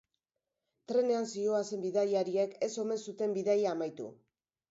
[0.91, 4.09] Trenean zihoazen bidaiariek ez omen zuten bidaia amaitu.